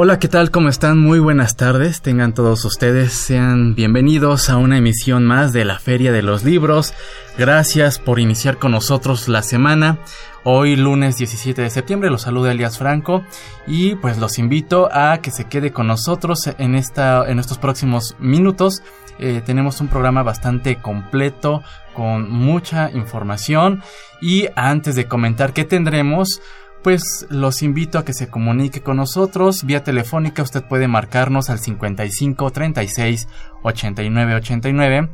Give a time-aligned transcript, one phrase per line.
[0.00, 0.52] Hola, ¿qué tal?
[0.52, 1.00] ¿Cómo están?
[1.00, 2.02] Muy buenas tardes.
[2.02, 6.94] Tengan todos ustedes, sean bienvenidos a una emisión más de la Feria de los Libros.
[7.36, 9.98] Gracias por iniciar con nosotros la semana.
[10.44, 13.24] Hoy lunes 17 de septiembre los saluda Elias Franco
[13.66, 18.14] y pues los invito a que se quede con nosotros en, esta, en estos próximos
[18.20, 18.84] minutos.
[19.18, 23.82] Eh, tenemos un programa bastante completo con mucha información
[24.20, 26.40] y antes de comentar qué tendremos,
[26.82, 30.42] pues los invito a que se comunique con nosotros vía telefónica.
[30.42, 33.28] Usted puede marcarnos al 55 36
[33.62, 35.08] 89 89.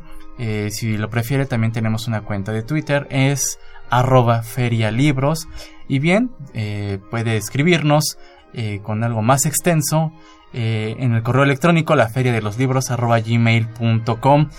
[0.69, 5.47] si lo prefiere, también tenemos una cuenta de Twitter, es arroba ferialibros.
[5.87, 8.17] Y bien, eh, puede escribirnos
[8.53, 10.11] eh, con algo más extenso
[10.53, 14.49] eh, en el correo electrónico la feria de los libros arroba gmail.com.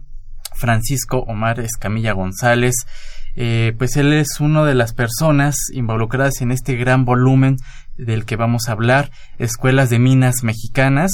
[0.54, 2.86] Francisco Omar Escamilla González.
[3.36, 7.58] Eh, pues él es una de las personas involucradas en este gran volumen
[7.98, 11.12] del que vamos a hablar, Escuelas de Minas Mexicanas,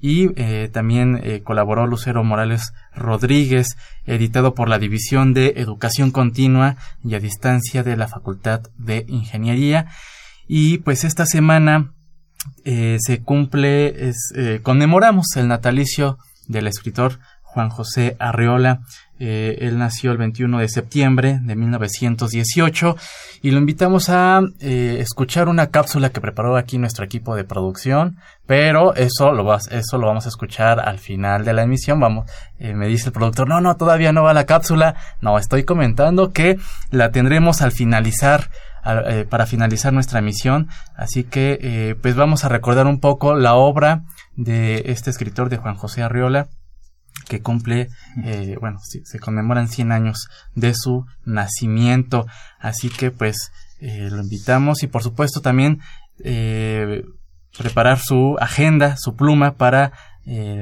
[0.00, 6.76] y eh, también eh, colaboró Lucero Morales Rodríguez, editado por la División de Educación Continua
[7.02, 9.86] y a Distancia de la Facultad de Ingeniería.
[10.46, 11.92] Y pues esta semana
[12.64, 14.12] se cumple,
[14.62, 16.18] conmemoramos el natalicio
[16.48, 17.18] del escritor
[17.54, 18.80] Juan José Arreola,
[19.20, 22.96] eh, él nació el 21 de septiembre de 1918
[23.42, 28.18] y lo invitamos a eh, escuchar una cápsula que preparó aquí nuestro equipo de producción,
[28.44, 32.00] pero eso lo, eso lo vamos a escuchar al final de la emisión.
[32.00, 32.28] Vamos,
[32.58, 34.96] eh, me dice el productor, no, no, todavía no va la cápsula.
[35.20, 36.58] No, estoy comentando que
[36.90, 38.50] la tendremos al finalizar
[39.30, 40.68] para finalizar nuestra emisión.
[40.94, 44.02] Así que, pues vamos a recordar un poco la obra
[44.36, 46.48] de este escritor de Juan José Arriola
[47.24, 47.88] que cumple,
[48.24, 52.26] eh, bueno, se conmemoran 100 años de su nacimiento.
[52.58, 55.80] Así que pues eh, lo invitamos y por supuesto también
[56.22, 57.04] eh,
[57.56, 59.92] preparar su agenda, su pluma para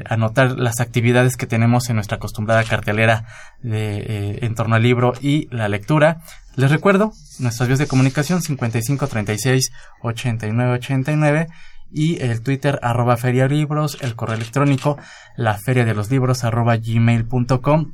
[0.06, 3.26] anotar las actividades que tenemos en nuestra acostumbrada cartelera
[3.62, 6.20] de, en torno al libro y la lectura.
[6.56, 9.70] Les recuerdo, nuestras vías de comunicación 55 36
[10.02, 11.46] 89 89
[11.92, 14.96] y el Twitter arroba feria libros, el correo electrónico
[15.36, 17.92] la feria de los libros arroba gmail.com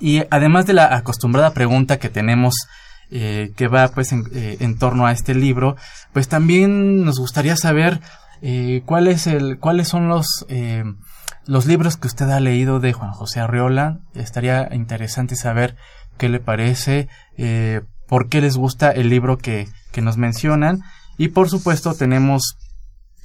[0.00, 2.54] y además de la acostumbrada pregunta que tenemos
[3.10, 5.76] eh, que va pues eh, en, torno a este libro,
[6.12, 8.00] pues también nos gustaría saber
[8.40, 10.46] eh, cuál es el, cuáles son los,
[11.46, 13.98] los libros que usted ha leído de Juan José Arreola.
[14.14, 15.76] Estaría interesante saber
[16.18, 17.08] qué le parece,
[18.06, 20.80] por qué les gusta el libro que, que nos mencionan.
[21.18, 22.56] Y por supuesto tenemos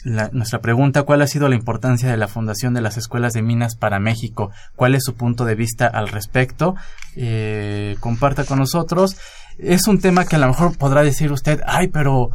[0.05, 3.75] nuestra pregunta, ¿cuál ha sido la importancia de la fundación de las escuelas de minas
[3.75, 4.51] para México?
[4.75, 6.75] ¿Cuál es su punto de vista al respecto?
[7.15, 9.17] Eh, comparta con nosotros.
[9.57, 12.29] Es un tema que a lo mejor podrá decir usted, ay, pero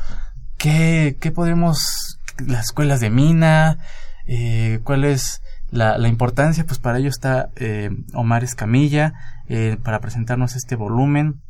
[0.58, 3.78] ¿qué, qué podemos, las escuelas de mina?
[4.26, 6.64] Eh, ¿Cuál es la, la, importancia?
[6.64, 9.12] Pues para ello está eh, Omar Escamilla
[9.48, 11.40] eh, para presentarnos este volumen.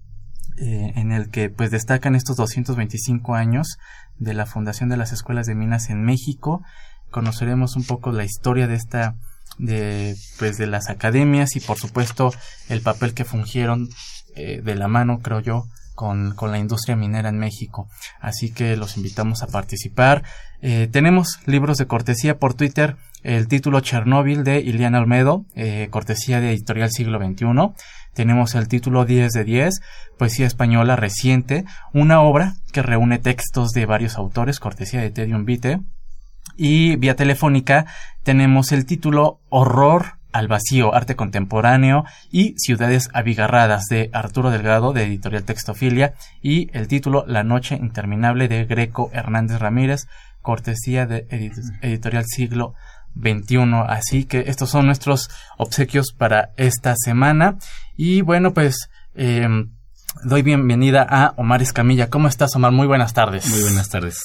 [0.63, 3.79] Eh, en el que pues destacan estos 225 años
[4.19, 6.63] de la fundación de las escuelas de minas en México.
[7.11, 9.15] Conoceremos un poco la historia de esta
[9.57, 12.35] de pues de las academias y por supuesto
[12.69, 13.89] el papel que fungieron
[14.37, 15.65] eh, de la mano creo yo
[15.95, 17.89] con, con, la industria minera en México.
[18.21, 20.25] Así que los invitamos a participar.
[20.61, 22.97] Eh, tenemos libros de cortesía por Twitter.
[23.23, 27.47] El título Chernóbil de Iliana Olmedo, eh, cortesía de Editorial Siglo XXI.
[28.15, 29.81] Tenemos el título 10 de 10,
[30.19, 35.81] poesía española reciente, una obra que reúne textos de varios autores, cortesía de Tedium Vite.
[36.57, 37.87] Y vía telefónica
[38.23, 45.05] tenemos el título Horror al vacío, arte contemporáneo y ciudades abigarradas de Arturo Delgado de
[45.05, 50.07] Editorial Textofilia y el título La noche interminable de Greco Hernández Ramírez,
[50.41, 51.27] cortesía de
[51.83, 52.75] Editorial Siglo
[53.15, 53.85] 21.
[53.85, 57.57] Así que estos son nuestros obsequios para esta semana.
[57.97, 59.47] Y bueno, pues eh,
[60.25, 62.11] doy bienvenida a Omar Escamilla.
[62.11, 62.73] ¿Cómo estás, Omar?
[62.73, 63.49] Muy buenas tardes.
[63.49, 64.19] Muy buenas tardes.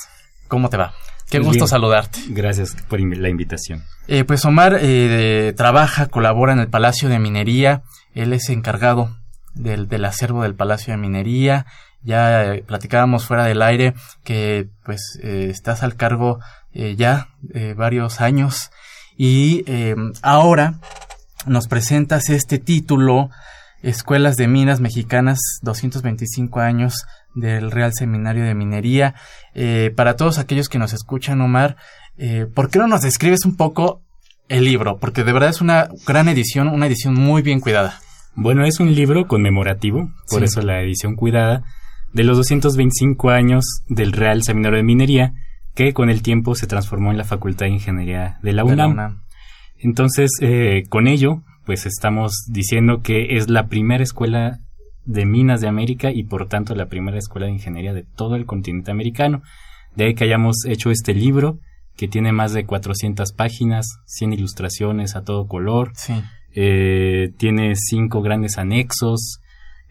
[0.48, 0.94] ¿Cómo te va?
[1.30, 2.20] Qué gusto saludarte.
[2.30, 3.84] Gracias por la invitación.
[4.08, 7.82] Eh, pues Omar eh, trabaja, colabora en el Palacio de Minería.
[8.14, 9.18] Él es encargado
[9.56, 11.66] del, del acervo del Palacio de Minería.
[12.06, 16.40] Ya eh, platicábamos fuera del aire que pues eh, estás al cargo
[16.76, 17.30] eh, ya
[17.76, 18.70] varios años
[19.18, 19.64] y
[20.22, 20.76] ahora
[21.46, 23.30] nos presentas este título
[23.82, 29.16] Escuelas de Minas Mexicanas 225 años del Real Seminario de Minería.
[29.96, 31.78] para todos aquellos que nos escuchan, Omar,
[32.54, 34.02] ¿por qué no nos describes un poco
[34.50, 34.98] el libro?
[34.98, 38.00] Porque de verdad es una gran edición, una edición muy bien cuidada.
[38.38, 41.64] Bueno, es un libro conmemorativo, por eso la edición cuidada
[42.12, 45.34] de los 225 años del Real Seminario de Minería,
[45.76, 49.22] que con el tiempo se transformó en la Facultad de Ingeniería de la UNAM.
[49.78, 54.60] Entonces, eh, con ello, pues estamos diciendo que es la primera escuela
[55.04, 58.46] de minas de América y por tanto la primera escuela de ingeniería de todo el
[58.46, 59.44] continente americano.
[59.96, 61.60] De ahí que hayamos hecho este libro
[61.96, 65.94] que tiene más de 400 páginas, 100 ilustraciones a todo color,
[66.54, 69.40] eh, tiene cinco grandes anexos,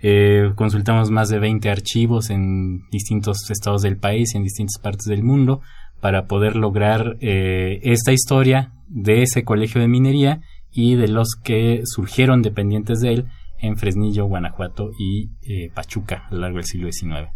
[0.06, 5.06] eh, consultamos más de 20 archivos en distintos estados del país y en distintas partes
[5.06, 5.62] del mundo
[6.02, 11.80] para poder lograr eh, esta historia de ese colegio de minería y de los que
[11.86, 13.26] surgieron dependientes de él
[13.58, 17.30] en Fresnillo, Guanajuato y eh, Pachuca a lo largo del siglo XIX.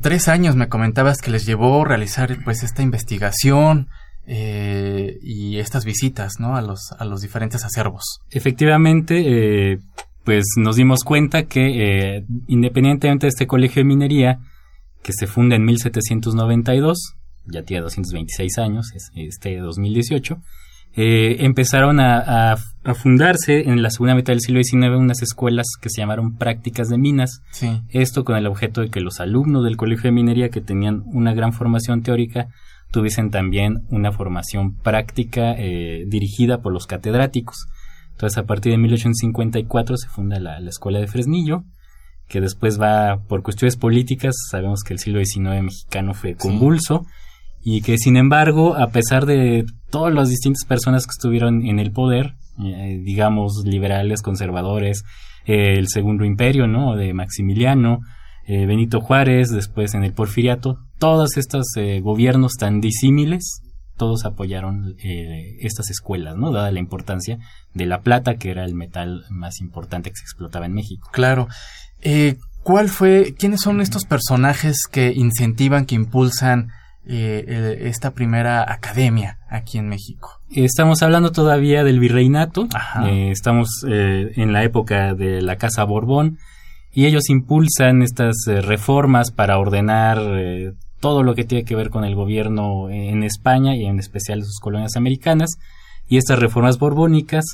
[0.00, 3.86] tres años me comentabas que les llevó realizar pues esta investigación
[4.26, 6.56] y estas visitas ¿no?
[6.56, 8.20] a, los, a los diferentes acervos.
[8.30, 9.78] Efectivamente,
[10.24, 14.40] pues nos dimos cuenta que eh, independientemente de este colegio de minería,
[15.02, 17.14] que se funda en 1792,
[17.46, 20.40] ya tiene 226 años, es este 2018,
[20.96, 22.56] eh, empezaron a,
[22.94, 26.98] fundarse en la segunda mitad del siglo XIX unas escuelas que se llamaron prácticas de
[26.98, 27.42] minas.
[27.90, 31.32] Esto con el objeto de que los alumnos del colegio de minería que tenían una
[31.32, 32.48] gran formación teórica
[32.90, 37.68] tuviesen también una formación práctica eh, dirigida por los catedráticos.
[38.20, 41.64] Entonces, a partir de 1854 se funda la, Escuela de Fresnillo,
[42.28, 44.34] que después va por cuestiones políticas.
[44.50, 47.06] Sabemos que el siglo XIX mexicano fue convulso
[47.62, 51.92] y que, sin embargo, a pesar de todas las distintas personas que estuvieron en el
[51.92, 55.02] poder, eh, digamos, liberales, conservadores,
[55.46, 56.96] eh, el Segundo Imperio, ¿no?
[56.96, 58.00] De Maximiliano,
[58.46, 61.68] eh, Benito Juárez, después en el Porfiriato, todos estos
[62.02, 63.62] gobiernos tan disímiles
[64.00, 66.52] todos apoyaron eh, estas escuelas, ¿no?
[66.52, 67.38] Dada la importancia
[67.74, 71.10] de la plata, que era el metal más importante que se explotaba en México.
[71.12, 71.48] Claro.
[72.00, 76.70] Eh, ¿Cuál fue, quiénes son estos personajes que incentivan, que impulsan
[77.06, 80.40] eh, esta primera academia aquí en México?
[80.50, 82.68] Estamos hablando todavía del virreinato,
[83.06, 86.38] estamos en la época de la Casa Borbón
[86.90, 90.18] y ellos impulsan estas reformas para ordenar
[91.00, 94.60] todo lo que tiene que ver con el gobierno en España y en especial sus
[94.60, 95.50] colonias americanas.
[96.06, 97.44] Y estas reformas borbónicas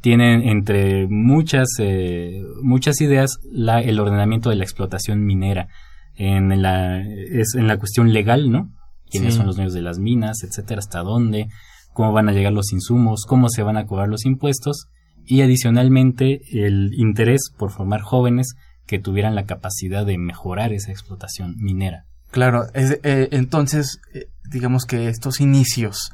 [0.00, 5.68] tienen entre muchas, eh, muchas ideas la, el ordenamiento de la explotación minera.
[6.14, 8.70] En la, es en la cuestión legal, ¿no?
[9.10, 10.80] ¿Quiénes son los dueños de las minas, etcétera?
[10.80, 11.48] ¿Hasta dónde?
[11.94, 13.24] ¿Cómo van a llegar los insumos?
[13.26, 14.86] ¿Cómo se van a cobrar los impuestos?
[15.24, 18.54] Y adicionalmente el interés por formar jóvenes
[18.86, 22.06] que tuvieran la capacidad de mejorar esa explotación minera.
[22.32, 26.12] Claro, eh, entonces, eh, digamos que estos inicios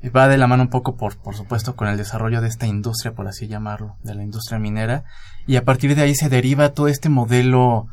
[0.00, 2.66] eh, va de la mano un poco, por, por supuesto, con el desarrollo de esta
[2.66, 5.04] industria, por así llamarlo, de la industria minera,
[5.46, 7.86] y a partir de ahí se deriva todo este modelo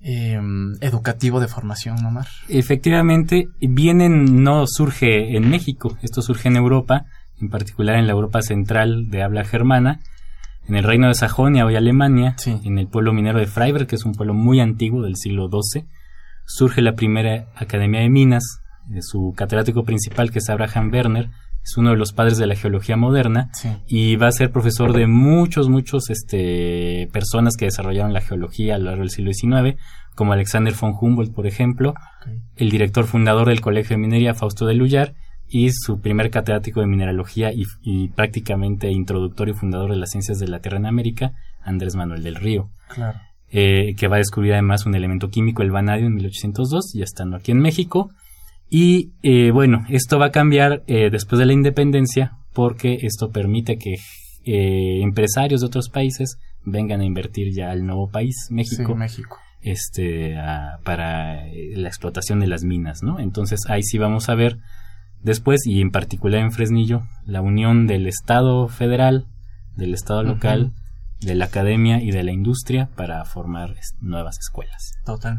[0.00, 2.28] em, educativo de formación, Omar.
[2.48, 7.06] Efectivamente, vienen, no surge en México, esto surge en Europa,
[7.40, 9.98] en particular en la Europa central de habla germana,
[10.68, 14.04] en el reino de Sajonia, hoy Alemania, en el pueblo minero de Freiberg, que es
[14.04, 15.88] un pueblo muy antiguo del siglo XII,
[16.46, 18.60] surge la primera Academia de Minas.
[19.00, 21.30] Su catedrático principal, que es Abraham Werner,
[21.62, 23.50] es uno de los padres de la geología moderna
[23.86, 28.78] y va a ser profesor de muchos, muchos este, personas que desarrollaron la geología a
[28.78, 29.78] lo largo del siglo XIX,
[30.14, 31.94] como Alexander von Humboldt, por ejemplo,
[32.56, 35.14] el director fundador del Colegio de Minería, Fausto de Lullar,
[35.52, 40.38] y su primer catedrático de mineralogía y, y, prácticamente introductor y fundador de las ciencias
[40.38, 42.70] de la Tierra en América, Andrés Manuel del Río.
[42.88, 43.18] Claro.
[43.52, 47.36] Eh, que va a descubrir además un elemento químico, el vanadio, en 1802, ya estando
[47.36, 48.10] aquí en México.
[48.68, 53.78] Y eh, bueno, esto va a cambiar eh, después de la independencia porque esto permite
[53.78, 53.96] que
[54.42, 58.94] empresarios de otros países vengan a invertir ya al nuevo país, México.
[58.94, 59.36] México.
[59.60, 60.34] Este,
[60.82, 63.20] para la explotación de las minas, ¿no?
[63.20, 64.58] Entonces ahí sí vamos a ver
[65.22, 69.26] Después, y en particular en Fresnillo, la unión del Estado federal,
[69.76, 70.72] del Estado local,
[71.20, 74.92] de la academia y de la industria para formar nuevas escuelas.
[75.04, 75.38] Total.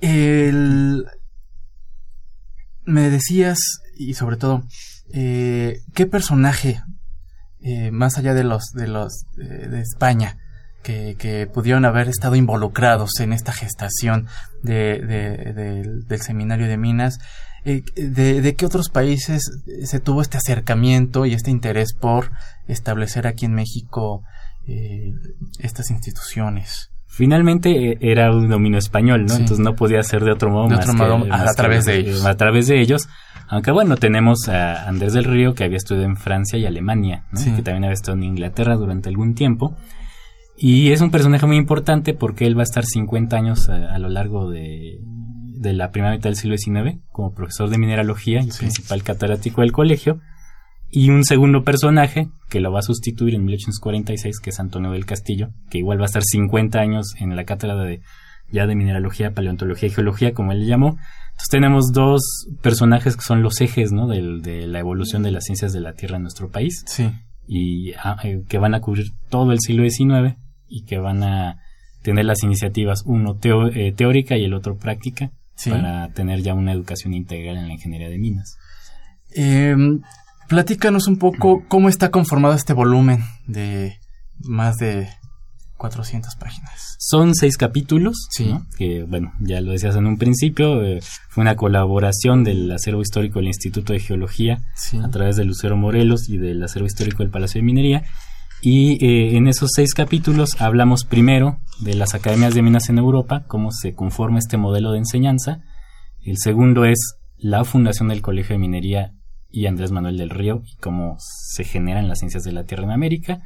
[0.00, 1.06] El...
[2.84, 3.58] Me decías,
[3.96, 4.64] y sobre todo,
[5.12, 6.82] eh, ¿qué personaje,
[7.60, 10.38] eh, más allá de los de los eh, de España,
[10.82, 14.26] que, que, pudieron haber estado involucrados en esta gestación
[14.62, 14.98] de,
[16.08, 17.18] del seminario de Minas,
[17.64, 19.42] de, de, qué otros países
[19.84, 22.30] se tuvo este acercamiento y este interés por
[22.66, 24.22] establecer aquí en México
[25.58, 26.90] estas instituciones?
[27.06, 29.34] Finalmente era un dominio español, ¿no?
[29.34, 32.24] Entonces no podía ser de otro modo, más, a, través de ellos.
[32.24, 33.08] A través de ellos.
[33.48, 37.62] Aunque bueno, tenemos a Andrés del Río que había estudiado en Francia y Alemania, que
[37.62, 39.76] también había estado en Inglaterra durante algún tiempo.
[40.56, 44.08] Y es un personaje muy importante porque él va a estar 50 años a, lo
[44.08, 45.00] largo de,
[45.58, 49.72] de, la primera mitad del siglo XIX como profesor de mineralogía y principal catedrático del
[49.72, 50.20] colegio.
[50.90, 55.06] Y un segundo personaje que lo va a sustituir en 1846, que es Antonio del
[55.06, 58.00] Castillo, que igual va a estar 50 años en la cátedra de
[58.52, 60.98] ya de mineralogía, paleontología y geología, como él le llamó,
[61.40, 64.06] entonces tenemos dos personajes que son los ejes, ¿no?
[64.06, 66.84] De, la evolución de las ciencias de la Tierra en nuestro país.
[66.86, 67.10] Sí.
[67.46, 70.36] Y ah, eh, que van a cubrir todo el siglo XIX
[70.68, 71.58] y que van a
[72.02, 75.30] tener las iniciativas, uno eh, teórica y el otro práctica,
[75.66, 78.56] para tener ya una educación integral en la ingeniería de minas.
[79.34, 79.74] Eh,
[80.50, 84.00] platícanos un poco cómo está conformado este volumen de
[84.40, 85.08] más de
[85.76, 86.96] 400 páginas.
[86.98, 88.52] Son seis capítulos, sí.
[88.76, 93.38] que bueno, ya lo decías en un principio, eh, fue una colaboración del acervo histórico
[93.38, 94.58] del Instituto de Geología
[95.00, 98.02] a través de Lucero Morelos y del acervo histórico del Palacio de Minería.
[98.60, 103.44] Y eh, en esos seis capítulos hablamos primero de las academias de minas en Europa,
[103.46, 105.60] cómo se conforma este modelo de enseñanza.
[106.24, 106.98] El segundo es
[107.38, 109.12] la fundación del Colegio de Minería
[109.52, 112.90] y Andrés Manuel del Río y cómo se generan las ciencias de la Tierra en
[112.92, 113.42] América.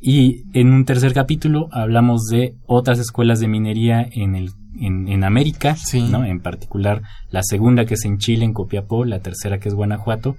[0.00, 5.76] Y en un tercer capítulo hablamos de otras escuelas de minería en, el, en, América,
[6.08, 6.24] ¿no?
[6.24, 10.36] en particular la segunda que es en Chile, en Copiapó, la tercera que es Guanajuato,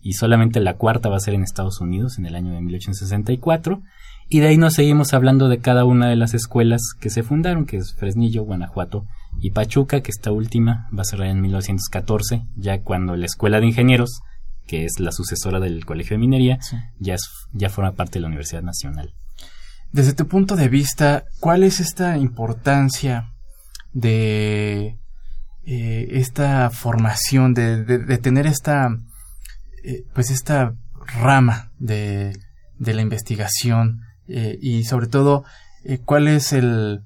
[0.00, 3.82] y solamente la cuarta va a ser en Estados Unidos en el año de 1864.
[4.28, 7.66] Y de ahí nos seguimos hablando de cada una de las escuelas que se fundaron,
[7.66, 9.04] que es Fresnillo, Guanajuato
[9.40, 13.66] y Pachuca, que esta última va a cerrar en 1914, ya cuando la Escuela de
[13.66, 14.22] Ingenieros
[14.66, 16.58] que es la sucesora del Colegio de Minería,
[16.98, 17.16] ya,
[17.52, 19.14] ya forma parte de la Universidad Nacional.
[19.92, 23.32] Desde tu punto de vista, ¿cuál es esta importancia
[23.92, 24.98] de
[25.64, 28.88] eh, esta formación, de, tener esta,
[29.84, 30.74] eh, pues esta
[31.20, 32.36] rama de,
[32.78, 35.44] de la investigación eh, y sobre todo,
[36.04, 37.02] cuál es el,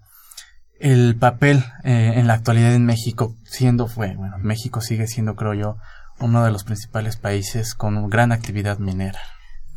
[0.78, 5.76] el papel en la actualidad en México, siendo, bueno, México sigue siendo, creo yo,
[6.20, 9.20] uno de los principales países con gran actividad minera.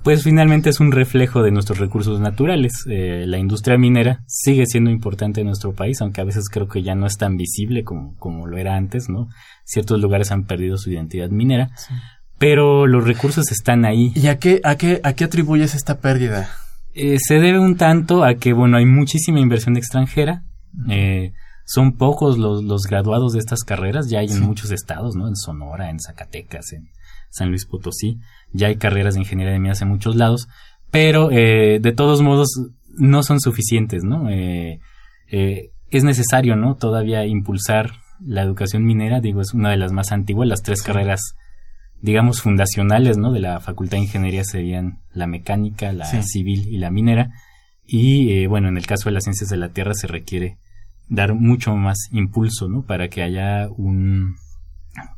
[0.03, 2.86] Pues finalmente es un reflejo de nuestros recursos naturales.
[2.89, 6.84] Eh, la industria minera sigue siendo importante en nuestro país, aunque a veces creo que
[6.84, 9.27] ya no es tan visible como, como lo era antes, ¿no?
[9.65, 11.72] Ciertos lugares han perdido su identidad minera,
[12.38, 14.13] pero los recursos están ahí.
[14.15, 16.50] ¿Y a qué, a qué, a qué atribuyes esta pérdida?
[16.93, 20.43] Eh, se debe un tanto a que, bueno, hay muchísima inversión extranjera.
[20.89, 21.34] Eh,
[21.70, 25.28] son pocos los, los graduados de estas carreras, ya hay en muchos estados, ¿no?
[25.28, 26.90] En Sonora, en Zacatecas, en
[27.30, 28.18] San Luis Potosí,
[28.52, 30.48] ya hay carreras de ingeniería de minas en muchos lados,
[30.90, 32.60] pero eh, de todos modos
[32.98, 34.32] no son suficientes, ¿no?
[34.32, 34.80] Eh,
[35.32, 36.74] eh, es necesario, ¿no?
[36.74, 41.36] Todavía impulsar la educación minera, digo, es una de las más antiguas, las tres carreras,
[42.02, 43.32] digamos, fundacionales, ¿no?
[43.32, 47.30] De la Facultad de Ingeniería serían la mecánica, la civil y la minera.
[47.86, 50.58] Y bueno, en el caso de las ciencias de la Tierra se requiere
[51.10, 52.84] dar mucho más impulso, ¿no?
[52.84, 54.36] Para que haya un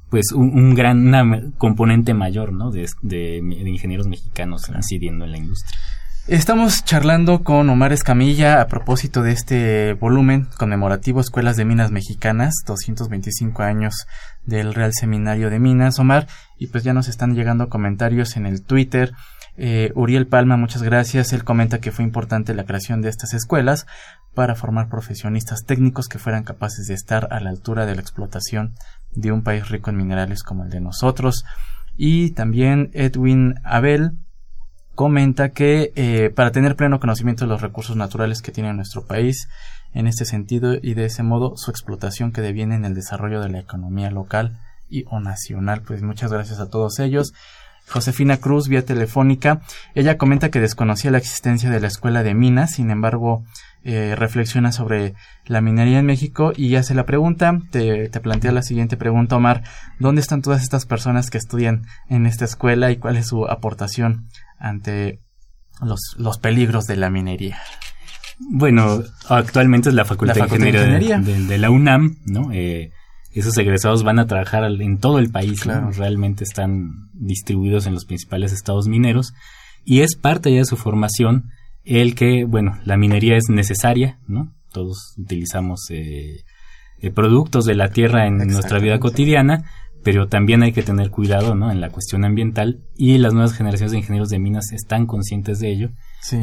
[0.09, 2.69] pues un, gran componente mayor, ¿no?
[2.69, 5.79] De, de, ingenieros mexicanos incidiendo en la industria.
[6.27, 12.53] Estamos charlando con Omar Escamilla a propósito de este volumen conmemorativo Escuelas de Minas Mexicanas,
[12.67, 14.05] 225 años
[14.45, 15.97] del Real Seminario de Minas.
[15.97, 16.27] Omar,
[16.59, 19.13] y pues ya nos están llegando comentarios en el Twitter.
[19.57, 21.33] Eh, Uriel Palma, muchas gracias.
[21.33, 23.85] Él comenta que fue importante la creación de estas escuelas
[24.33, 28.73] para formar profesionistas técnicos que fueran capaces de estar a la altura de la explotación
[29.11, 31.43] de un país rico en minerales como el de nosotros.
[31.97, 34.11] Y también Edwin Abel
[34.95, 39.47] comenta que eh, para tener pleno conocimiento de los recursos naturales que tiene nuestro país,
[39.93, 43.49] en este sentido y de ese modo su explotación que deviene en el desarrollo de
[43.49, 45.81] la economía local y o nacional.
[45.81, 47.33] Pues muchas gracias a todos ellos.
[47.91, 49.61] Josefina Cruz vía telefónica.
[49.95, 53.43] Ella comenta que desconocía la existencia de la Escuela de Minas, sin embargo,
[53.83, 55.13] eh, reflexiona sobre
[55.45, 59.63] la minería en México y hace la pregunta, te, te, plantea la siguiente pregunta, Omar,
[59.99, 64.27] ¿dónde están todas estas personas que estudian en esta escuela y cuál es su aportación
[64.57, 65.19] ante
[65.81, 67.59] los, los peligros de la minería?
[68.39, 72.51] Bueno, actualmente es la Facultad, de Ingeniería, De, la UNAM, ¿no?
[72.51, 72.91] Eh,
[73.39, 78.51] esos egresados van a trabajar en todo el país, realmente están distribuidos en los principales
[78.51, 79.33] estados mineros
[79.85, 81.49] y es parte ya de su formación
[81.83, 84.53] el que, bueno, la minería es necesaria, ¿no?
[84.71, 86.43] Todos utilizamos eh,
[86.99, 89.65] eh, productos de la tierra en nuestra vida cotidiana,
[90.03, 91.71] pero también hay que tener cuidado, ¿no?
[91.71, 95.71] En la cuestión ambiental y las nuevas generaciones de ingenieros de minas están conscientes de
[95.71, 95.89] ello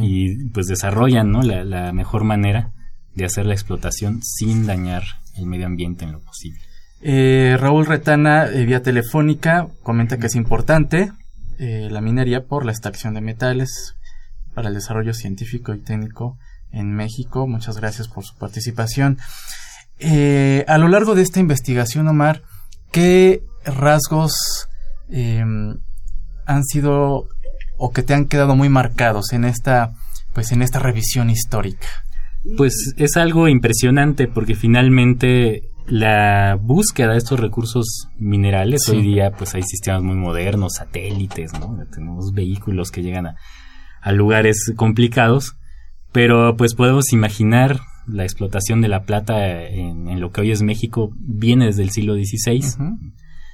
[0.02, 1.42] y pues desarrollan, ¿no?
[1.42, 2.73] La, la mejor manera
[3.14, 5.04] de hacer la explotación sin dañar
[5.37, 6.67] el medio ambiente en lo posible.
[7.00, 11.12] Eh, Raúl Retana, eh, vía telefónica, comenta que es importante
[11.59, 13.95] eh, la minería por la extracción de metales
[14.55, 16.38] para el desarrollo científico y técnico
[16.73, 17.47] en México.
[17.47, 19.19] Muchas gracias por su participación.
[20.00, 22.43] a lo largo de esta investigación, Omar,
[22.90, 24.69] ¿qué rasgos
[25.11, 25.78] em,
[26.47, 27.28] han sido
[27.76, 29.93] o que te han quedado muy marcados en esta,
[30.33, 31.88] pues, en esta revisión histórica?
[32.57, 39.54] Pues es algo impresionante porque finalmente la búsqueda de estos recursos minerales, hoy día pues
[39.54, 41.78] hay sistemas muy modernos, satélites, ¿no?
[41.92, 43.37] Tenemos vehículos que llegan a,
[44.12, 45.57] lugares complicados,
[46.12, 51.11] pero pues podemos imaginar la explotación de la plata en, lo que hoy es México
[51.18, 52.62] viene desde el siglo XVI.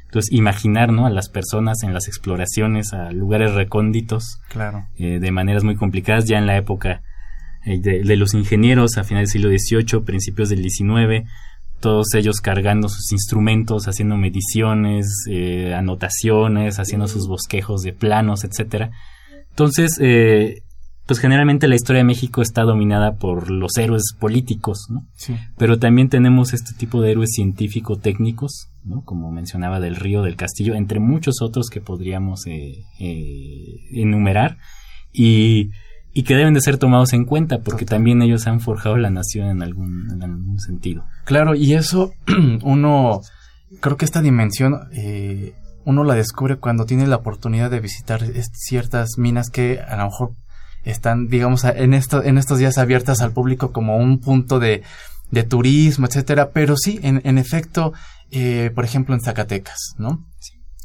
[0.05, 1.07] Entonces, imaginar ¿no?
[1.07, 4.87] a las personas en las exploraciones a lugares recónditos claro.
[4.97, 7.03] Eh, de maneras muy complicadas, ya en la época
[7.65, 11.29] eh, de, de, los ingenieros a finales del siglo XVIII, principios del XIX,
[11.85, 18.91] todos ellos cargando sus instrumentos, haciendo mediciones, eh, anotaciones, haciendo sus bosquejos de planos, etcétera.
[19.51, 20.63] Entonces, eh,
[21.07, 25.07] pues generalmente la historia de México está dominada por los héroes políticos, ¿no?
[25.15, 25.37] Sí.
[25.59, 29.03] Pero también tenemos este tipo de héroes científico-técnicos, ¿no?
[29.05, 32.83] Como mencionaba del Río, del Castillo, entre muchos otros que podríamos eh,
[33.93, 34.57] enumerar.
[35.13, 35.69] Y
[36.15, 39.49] y que deben de ser tomados en cuenta porque también ellos han forjado la nación
[39.49, 41.05] en algún, en algún sentido.
[41.25, 42.13] Claro, y eso
[42.63, 43.21] uno,
[43.81, 48.23] creo que esta dimensión eh, uno la descubre cuando tiene la oportunidad de visitar
[48.53, 50.35] ciertas minas que a lo mejor
[50.85, 54.83] están, digamos, en, esto, en estos días abiertas al público como un punto de,
[55.31, 57.93] de turismo, etcétera, pero sí, en, en efecto,
[58.31, 60.25] eh, por ejemplo, en Zacatecas, ¿no?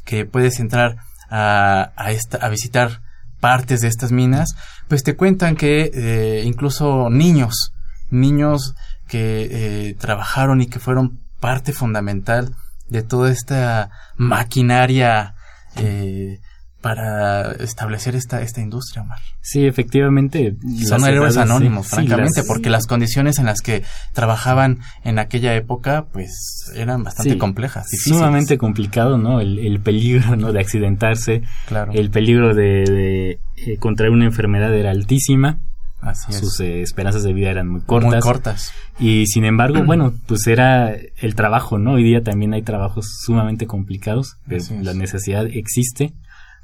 [0.04, 0.96] Que puedes entrar
[1.28, 3.02] a, a, esta, a visitar
[3.40, 4.54] partes de estas minas,
[4.88, 7.72] pues te cuentan que eh, incluso niños,
[8.10, 8.74] niños
[9.08, 12.54] que eh, trabajaron y que fueron parte fundamental
[12.88, 15.34] de toda esta maquinaria
[15.76, 16.40] eh,
[16.80, 19.18] para establecer esta, esta industria, Omar.
[19.40, 20.56] Sí, efectivamente.
[20.86, 26.72] Son héroes anónimos, francamente, porque las condiciones en las que trabajaban en aquella época, pues,
[26.74, 29.40] eran bastante complejas, Sumamente complicado, ¿no?
[29.40, 30.52] El, peligro, ¿no?
[30.52, 31.42] De accidentarse.
[31.66, 31.92] Claro.
[31.92, 35.60] El peligro de, eh, contraer una enfermedad era altísima.
[36.00, 38.10] Así Sus eh, esperanzas de vida eran muy cortas.
[38.10, 38.72] Muy cortas.
[38.98, 41.92] Y sin embargo, bueno, pues era el trabajo, ¿no?
[41.92, 46.14] Hoy día también hay trabajos sumamente complicados, pero la necesidad existe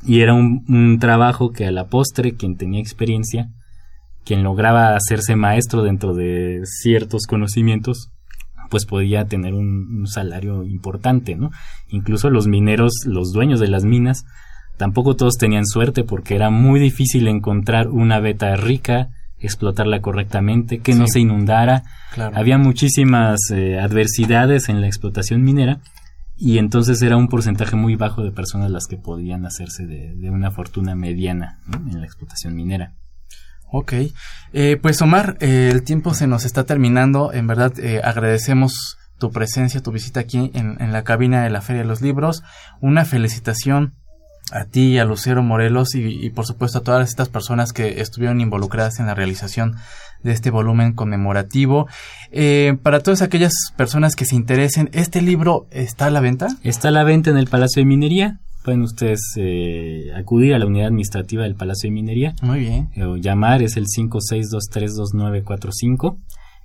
[0.04, 3.50] y era un, trabajo que a la postre quien tenía experiencia,
[4.24, 8.11] quien lograba hacerse maestro dentro de ciertos conocimientos,
[8.70, 11.50] pues podía tener un, salario importante, ¿no?
[11.88, 14.24] Incluso los mineros, los dueños de las minas,
[14.76, 20.94] tampoco todos tenían suerte porque era muy difícil encontrar una beta rica, explotarla correctamente, que
[20.94, 21.85] no se inundara.
[22.35, 25.80] Había muchísimas eh, adversidades en la explotación minera
[26.37, 30.51] y entonces era un porcentaje muy bajo de personas las que podían hacerse de, una
[30.51, 32.94] fortuna mediana en la explotación minera.
[33.72, 33.94] Ok,
[34.53, 39.31] eh, pues Omar, eh, el tiempo se nos está terminando, en verdad eh, agradecemos tu
[39.31, 42.42] presencia, tu visita aquí en, la cabina de la Feria de los Libros,
[42.81, 43.94] una felicitación
[44.52, 48.00] a ti y a Lucero Morelos y, y por supuesto a todas estas personas que
[48.00, 49.76] estuvieron involucradas en la realización
[50.22, 51.87] de este volumen conmemorativo.
[52.32, 56.48] Eh, para todas aquellas personas que se interesen, ¿este libro está a la venta?
[56.62, 58.40] Está a la venta en el Palacio de Minería.
[58.64, 62.35] Pueden ustedes eh, acudir a la unidad administrativa del Palacio de Minería.
[62.42, 62.90] Muy bien.
[62.96, 66.18] Eh, o llamar, es el 56232945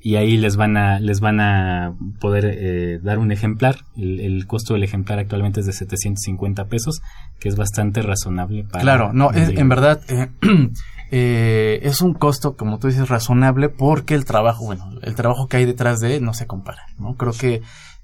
[0.04, 3.86] y ahí les van a les van a poder dar un ejemplar.
[3.96, 7.02] El, costo del ejemplar actualmente es de 750 pesos,
[7.40, 8.82] que es bastante razonable para.
[8.82, 10.02] Claro, no, es, en verdad
[11.12, 15.58] eh, es un costo, como tú dices, razonable porque el trabajo, bueno, el trabajo que
[15.58, 17.16] hay detrás de él no se compara, ¿no?
[17.16, 17.62] Creo que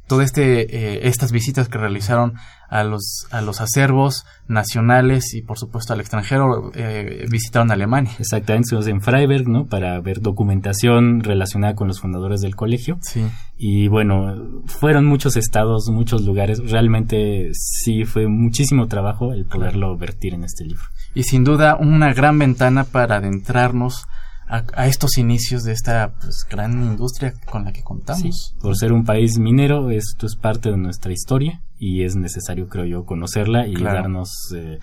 [0.08, 2.34] todo este eh, estas visitas que realizaron
[2.70, 8.14] a los a los acervos nacionales y por supuesto al extranjero eh, visitaron Alemania.
[8.20, 12.98] Exactamente estuvimos en Freiberg no para ver documentación relacionada con los fundadores del colegio.
[13.02, 13.26] Sí.
[13.58, 16.60] Y bueno fueron muchos estados muchos lugares.
[16.72, 20.84] Realmente sí fue muchísimo trabajo el poderlo vertir en este libro.
[21.14, 24.06] Y sin duda una gran ventana para adentrarnos
[24.50, 28.56] a, estos inicios de esta pues, gran industria con la que contamos.
[28.62, 32.86] por ser un país minero, esto es parte de nuestra historia y es necesario, creo
[32.86, 34.80] yo, conocerla y darnos, eh,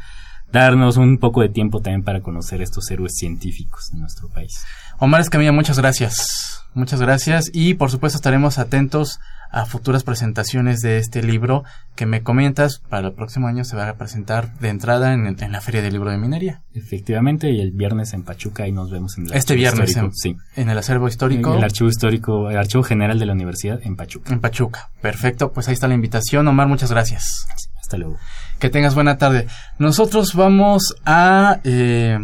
[0.52, 4.64] darnos un poco de tiempo también para conocer estos héroes científicos de nuestro país.
[4.98, 6.53] Omar Escamilla, muchas gracias.
[6.74, 9.20] Muchas gracias y por supuesto estaremos atentos
[9.54, 11.62] a futuras presentaciones de este libro
[11.94, 15.60] que me comentas para el próximo año se va a presentar de entrada en, la
[15.60, 16.62] Feria del Libro de Minería.
[16.74, 20.36] Efectivamente, y el viernes en Pachuca y nos vemos en el Este viernes en, sí.
[20.56, 21.54] en el acervo histórico.
[21.54, 24.32] el archivo histórico, el archivo general de la universidad en Pachuca.
[24.32, 26.48] En Pachuca, perfecto, pues ahí está la invitación.
[26.48, 27.46] Omar, muchas gracias.
[27.80, 28.16] Hasta luego.
[28.58, 29.46] Que tengas buena tarde.
[29.78, 32.18] Nosotros vamos a, eh,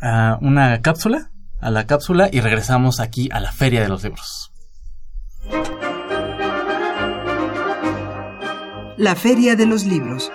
[0.00, 1.32] a una cápsula,
[1.64, 4.52] a la cápsula y regresamos aquí a la Feria de los Libros.
[8.96, 10.30] la Feria de los Libros.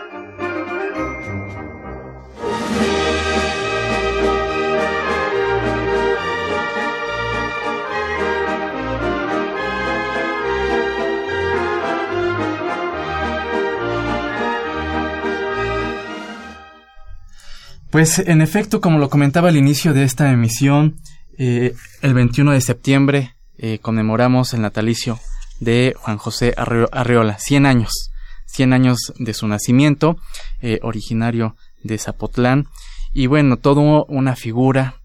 [17.90, 20.98] Pues en efecto, como lo comentaba al inicio de esta emisión,
[21.42, 25.22] eh, el 21 de septiembre eh, conmemoramos el natalicio
[25.62, 28.12] de Juan José Arreola, 100 años
[28.48, 30.18] 100 años de su nacimiento,
[30.62, 32.68] eh, originario de Zapotlán.
[33.14, 34.96] Y bueno, todo una figura,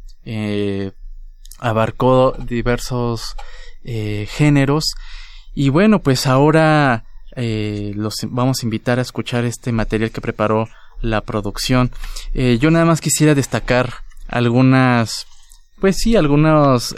[1.59, 3.37] abarcó diversos
[3.85, 4.95] géneros.
[5.55, 7.05] Y bueno, pues ahora
[7.37, 10.69] los vamos a invitar a escuchar este material que preparó
[11.03, 11.91] la producción.
[12.33, 13.93] yo nada más quisiera destacar
[14.27, 15.27] algunas,
[15.85, 16.95] pues sí, algunos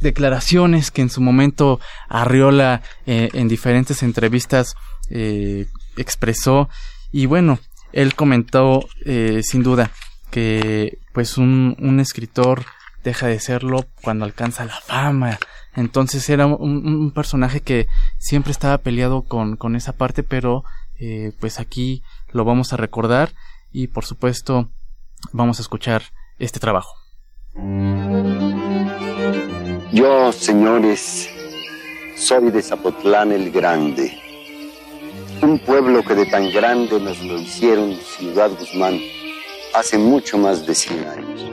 [0.00, 4.74] declaraciones que en su momento Arriola eh, en diferentes entrevistas
[5.10, 6.68] eh, expresó.
[7.12, 7.60] Y bueno
[7.92, 9.92] él comentó eh, sin duda
[10.32, 12.64] que pues un, escritor
[13.04, 15.38] deja de serlo cuando alcanza la fama.
[15.76, 17.86] Entonces era un, un personaje que
[18.18, 20.64] siempre estaba peleado con, con esa parte pero
[21.38, 23.34] pues aquí lo vamos a recordar.
[23.70, 24.72] Y por supuesto
[25.32, 26.02] vamos a escuchar
[26.40, 26.96] este trabajo
[29.92, 31.28] yo, señores,
[32.16, 34.12] soy de Zapotlán el Grande,
[35.42, 38.98] un pueblo que de tan grande nos lo hicieron Ciudad Guzmán
[39.74, 41.50] hace mucho más de 100 años.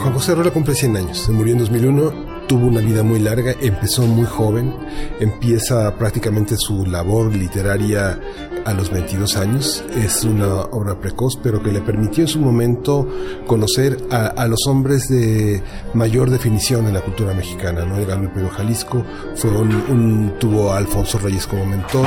[0.00, 3.54] Juan José Rola cumple 100 años, se murió en 2001 tuvo una vida muy larga,
[3.60, 4.74] empezó muy joven,
[5.20, 8.18] empieza prácticamente su labor literaria
[8.64, 13.08] a los 22 años, es una obra precoz, pero que le permitió en su momento
[13.46, 15.62] conocer a, los hombres de
[15.94, 18.04] mayor definición en la cultura mexicana, ¿no?
[18.04, 19.04] ganó el Jalisco,
[20.38, 22.06] tuvo a Alfonso Reyes como mentor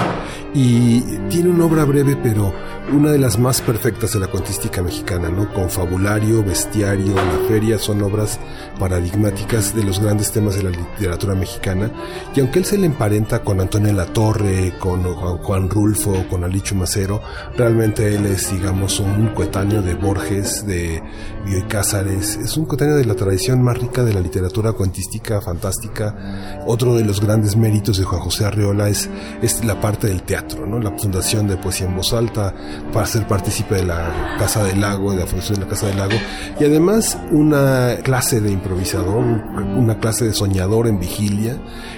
[0.54, 2.54] y tiene una obra breve, pero
[2.92, 5.52] una de las más perfectas de la cuentística mexicana, ¿no?
[5.54, 8.40] Con fabulario, bestiario, la feria, son obras
[8.80, 11.92] paradigmáticas de los grandes temas de la literatura mexicana,
[12.36, 17.22] y aunque él se le emparenta con Antonio Latorre, con Juan, Rulfo, con Alicho Macero,
[17.58, 21.02] realmente él es, digamos, un coetáneo de Borges, de
[21.46, 26.62] Bioy Cázares, es un coetáneo de la tradición más rica de la literatura cuentística, fantástica.
[26.66, 29.10] Otro de los grandes méritos de Juan José Arreola es,
[29.42, 30.80] es la parte del teatro, ¿no?
[30.80, 32.54] La fundación de Poesía en Voz Alta,
[32.94, 35.98] para ser partícipe de la Casa del Lago, de la fundación de la Casa del
[35.98, 36.16] Lago,
[36.60, 41.58] y además una clase de improvisador, una clase de soñador en vigilia,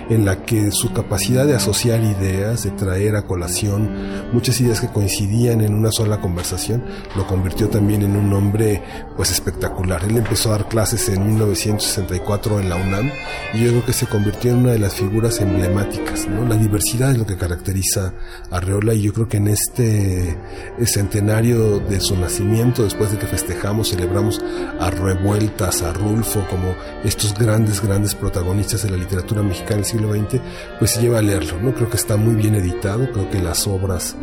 [0.10, 3.90] en la que su capacidad de asociar ideas, de traer a colación
[4.32, 6.84] muchas ideas que coincidían en una sola conversación,
[7.16, 8.82] lo convirtió también en un hombre
[9.16, 10.04] pues espectacular.
[10.04, 13.12] Él empezó a dar clases en 1964 en la UNAM
[13.54, 16.28] y yo creo que se convirtió en una de las figuras emblemáticas.
[16.28, 16.48] ¿no?
[16.48, 18.14] La diversidad es lo que caracteriza
[18.52, 20.38] a Reola y yo creo que en este
[20.86, 24.42] centenario de su nacimiento, después de que festejamos, celebramos
[24.80, 30.14] a Revueltas, a Rulfo, como estos grandes, grandes protagonistas de la literatura mexicana del siglo
[30.14, 30.42] XX,
[30.80, 31.74] pues se lleva a leerlo, ¿no?
[31.74, 34.16] Creo que está muy bien editado, creo que las obras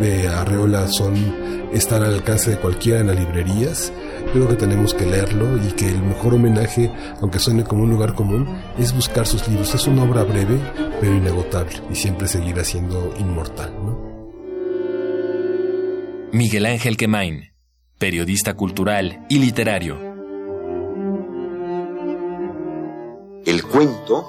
[0.00, 1.14] de Arreola son,
[1.72, 3.92] están al alcance de cualquiera en las librerías,
[4.32, 8.14] creo que tenemos que leerlo y que el mejor homenaje, aunque suene como un lugar
[8.14, 8.46] común,
[8.78, 9.74] es buscar sus libros.
[9.74, 10.58] Es una obra breve,
[11.00, 13.72] pero inagotable y siempre seguirá siendo inmortal.
[16.32, 17.52] Miguel Ángel Quemain,
[17.98, 20.07] periodista cultural y literario.
[23.48, 24.26] El cuento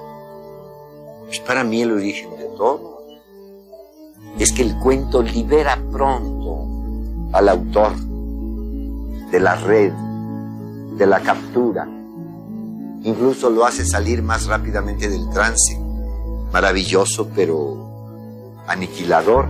[1.25, 3.03] Pues para mí el origen de todo
[4.37, 6.65] es que el cuento libera pronto
[7.33, 7.97] al autor
[9.29, 11.85] de la red, de la captura.
[13.03, 15.77] Incluso lo hace salir más rápidamente del trance.
[16.53, 19.49] Maravilloso, pero aniquilador.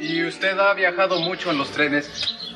[0.00, 2.47] ¿Y usted ha viajado mucho en los trenes?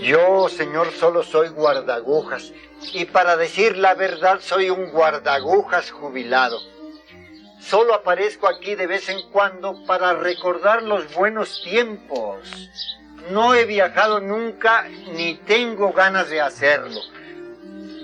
[0.00, 2.52] Yo, señor, solo soy guardagujas.
[2.94, 6.58] Y para decir la verdad, soy un guardagujas jubilado.
[7.60, 12.48] Solo aparezco aquí de vez en cuando para recordar los buenos tiempos.
[13.30, 17.00] No he viajado nunca ni tengo ganas de hacerlo.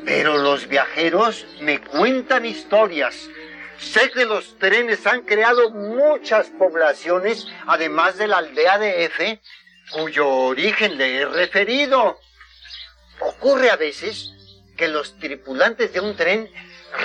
[0.05, 3.17] Pero los viajeros me cuentan historias.
[3.79, 9.41] Sé que los trenes han creado muchas poblaciones, además de la aldea de F,
[9.90, 12.20] cuyo origen le he referido.
[13.20, 14.33] Ocurre a veces
[14.77, 16.51] que los tripulantes de un tren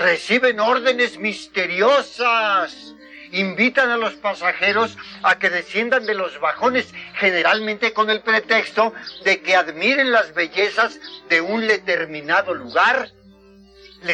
[0.01, 2.95] reciben órdenes misteriosas.
[3.33, 9.41] Invitan a los pasajeros a que desciendan de los vagones, generalmente con el pretexto de
[9.41, 13.09] que admiren las bellezas de un determinado lugar.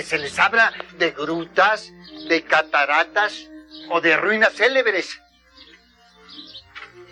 [0.04, 1.92] Se les habla de grutas,
[2.30, 3.48] de cataratas
[3.90, 5.20] o de ruinas célebres.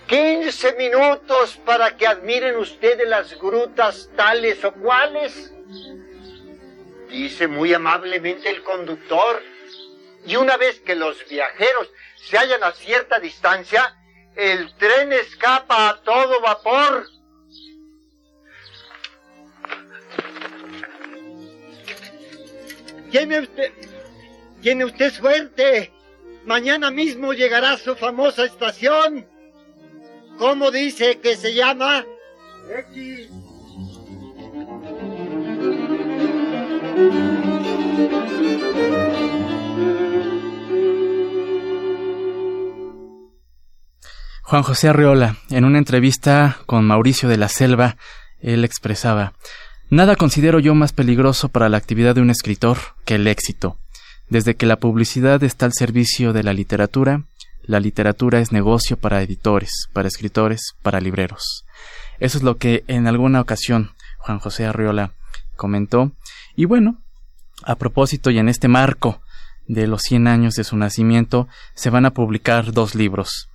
[0.07, 5.51] 15 minutos para que admiren ustedes las grutas tales o cuales.
[7.09, 9.41] Dice muy amablemente el conductor.
[10.27, 13.95] Y una vez que los viajeros se hallan a cierta distancia,
[14.35, 17.07] el tren escapa a todo vapor.
[23.09, 23.71] Tiene usted,
[24.61, 25.91] tiene usted suerte.
[26.43, 29.27] Mañana mismo llegará a su famosa estación.
[30.37, 32.05] ¿Cómo dice que se llama?
[32.89, 33.29] X.
[44.43, 47.97] Juan José Arreola, en una entrevista con Mauricio de la Selva,
[48.39, 49.33] él expresaba
[49.89, 53.77] Nada considero yo más peligroso para la actividad de un escritor que el éxito.
[54.29, 57.23] Desde que la publicidad está al servicio de la literatura,
[57.67, 61.65] la literatura es negocio para editores, para escritores, para libreros.
[62.19, 65.11] Eso es lo que en alguna ocasión Juan José Arriola
[65.55, 66.11] comentó.
[66.55, 67.01] Y bueno,
[67.63, 69.21] a propósito y en este marco
[69.67, 73.49] de los 100 años de su nacimiento, se van a publicar dos libros.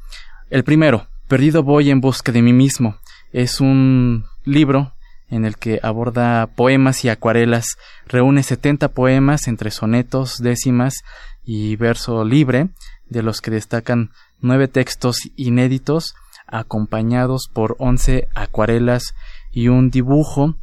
[0.51, 2.99] El primero, Perdido voy en busca de mí mismo,
[3.33, 4.95] es un libro
[5.29, 7.77] en el que aborda poemas y acuarelas,
[8.09, 10.95] reúne 70 poemas entre sonetos, décimas
[11.45, 12.71] y verso libre,
[13.11, 16.15] de los que destacan nueve textos inéditos
[16.47, 19.15] acompañados por once acuarelas
[19.53, 20.55] y un dibujo.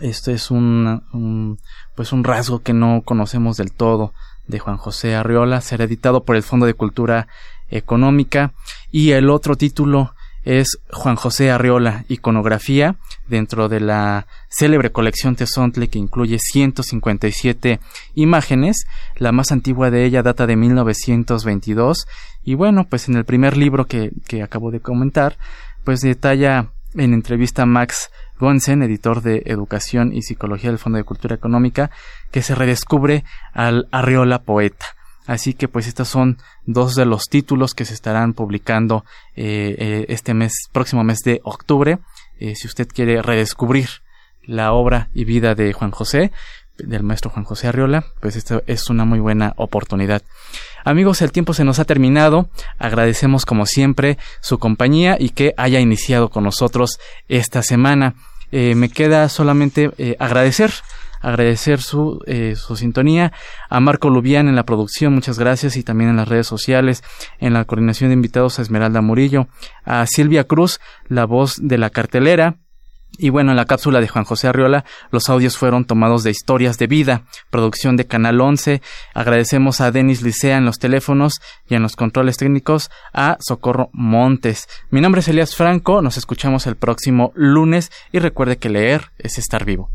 [0.00, 1.58] Esto es un,
[1.94, 4.12] pues un rasgo que no conocemos del todo
[4.46, 7.26] de Juan José Arriola, será editado por el Fondo de Cultura
[7.68, 8.52] Económica
[8.92, 10.14] y el otro título
[10.46, 12.94] es Juan José Arriola, iconografía,
[13.28, 17.80] dentro de la célebre colección Tezontle que incluye 157
[18.14, 18.86] imágenes.
[19.16, 22.06] La más antigua de ella data de 1922
[22.44, 25.36] y bueno, pues en el primer libro que, que acabo de comentar,
[25.84, 31.34] pues detalla en entrevista Max Gonsen, editor de Educación y Psicología del Fondo de Cultura
[31.34, 31.90] Económica,
[32.30, 34.95] que se redescubre al Arriola poeta.
[35.26, 40.06] Así que pues estos son dos de los títulos que se estarán publicando eh, eh,
[40.08, 41.98] este mes, próximo mes de octubre.
[42.38, 43.88] Eh, si usted quiere redescubrir
[44.44, 46.30] la obra y vida de Juan José,
[46.78, 50.22] del maestro Juan José Arriola, pues esto es una muy buena oportunidad.
[50.84, 52.48] Amigos, el tiempo se nos ha terminado.
[52.78, 58.14] Agradecemos como siempre su compañía y que haya iniciado con nosotros esta semana.
[58.52, 60.70] me queda solamente agradecer
[61.20, 63.32] agradecer su, eh, su sintonía,
[63.68, 67.02] a Marco Lubián en la producción, muchas gracias, y también en las redes sociales,
[67.38, 69.48] en la coordinación de invitados a Esmeralda Murillo,
[69.84, 72.56] a Silvia Cruz, la voz de la cartelera,
[73.18, 76.76] y bueno, en la cápsula de Juan José Arriola, los audios fueron tomados de historias
[76.78, 78.82] de vida, producción de Canal 11.
[79.14, 84.68] Agradecemos a Denis Licea en los teléfonos y en los controles técnicos a Socorro Montes.
[84.90, 89.38] Mi nombre es Elías Franco, nos escuchamos el próximo lunes y recuerde que leer es
[89.38, 89.90] estar vivo.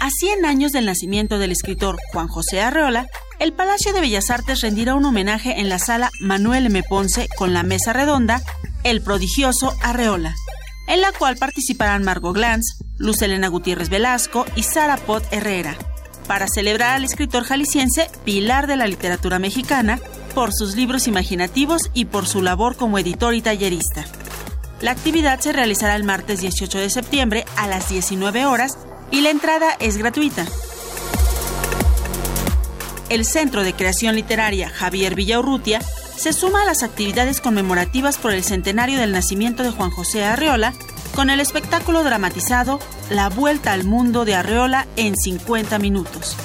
[0.00, 3.08] A 100 años del nacimiento del escritor Juan José Arreola,
[3.38, 6.82] el Palacio de Bellas Artes rendirá un homenaje en la sala Manuel M.
[6.84, 8.40] Ponce con la mesa redonda
[8.84, 10.34] El prodigioso Arreola,
[10.88, 15.76] en la cual participarán Margot Glantz, Luz Elena Gutiérrez Velasco y Sara Pot Herrera,
[16.26, 20.00] para celebrar al escritor jalisciense pilar de la literatura mexicana
[20.34, 24.04] por sus libros imaginativos y por su labor como editor y tallerista.
[24.80, 28.76] La actividad se realizará el martes 18 de septiembre a las 19 horas
[29.10, 30.44] y la entrada es gratuita.
[33.08, 38.44] El Centro de Creación Literaria Javier Villaurrutia se suma a las actividades conmemorativas por el
[38.44, 40.74] centenario del nacimiento de Juan José Arreola
[41.14, 46.36] con el espectáculo dramatizado La Vuelta al Mundo de Arreola en 50 minutos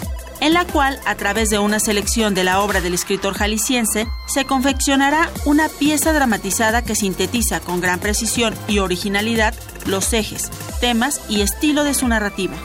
[0.42, 4.44] en la cual, a través de una selección de la obra del escritor jalisciense, se
[4.46, 9.54] confeccionará una pieza dramatizada que sintetiza con gran precisión y originalidad
[9.86, 10.50] los ejes,
[10.82, 12.56] temas y estilo de su narrativa.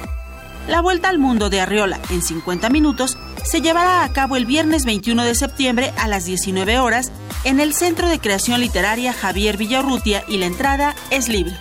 [0.69, 4.85] La vuelta al mundo de Arriola en 50 minutos se llevará a cabo el viernes
[4.85, 7.13] 21 de septiembre a las 19 horas
[7.45, 11.55] en el Centro de Creación Literaria Javier Villarrutia y la entrada es libre.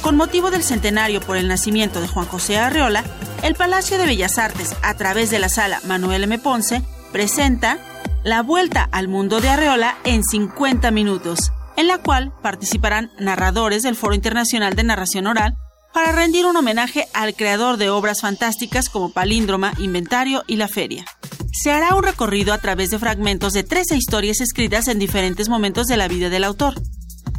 [0.00, 3.04] Con motivo del centenario por el nacimiento de Juan José Arreola,
[3.44, 6.38] el Palacio de Bellas Artes, a través de la sala Manuel M.
[6.38, 7.78] Ponce, presenta
[8.24, 13.96] La Vuelta al Mundo de Arreola en 50 minutos, en la cual participarán narradores del
[13.96, 15.56] Foro Internacional de Narración Oral
[15.92, 21.04] para rendir un homenaje al creador de obras fantásticas como Palíndroma, Inventario y La Feria.
[21.52, 25.86] Se hará un recorrido a través de fragmentos de 13 historias escritas en diferentes momentos
[25.86, 26.74] de la vida del autor.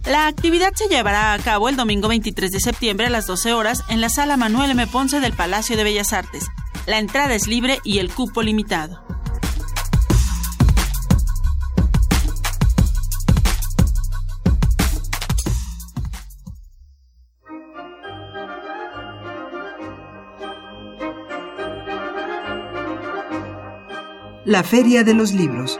[0.06, 3.84] La actividad se llevará a cabo el domingo 23 de septiembre a las 12 horas
[3.90, 4.86] en la sala Manuel M.
[4.86, 6.46] Ponce del Palacio de Bellas Artes.
[6.86, 9.04] La entrada es libre y el cupo limitado.
[24.46, 25.80] La Feria de los Libros